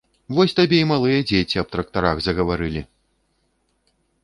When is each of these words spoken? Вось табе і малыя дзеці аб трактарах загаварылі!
Вось 0.35 0.53
табе 0.59 0.77
і 0.83 0.87
малыя 0.91 1.19
дзеці 1.33 1.61
аб 1.63 1.69
трактарах 1.77 2.17
загаварылі! 2.29 2.85